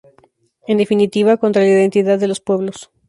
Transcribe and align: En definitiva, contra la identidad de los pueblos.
En 0.67 0.79
definitiva, 0.79 1.37
contra 1.37 1.61
la 1.61 1.67
identidad 1.69 2.17
de 2.17 2.27
los 2.27 2.41
pueblos. 2.41 2.89